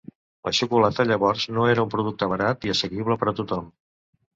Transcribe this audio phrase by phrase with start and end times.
[0.47, 3.75] La xocolata, llavors, no era un producte barat i assequible per a tothom.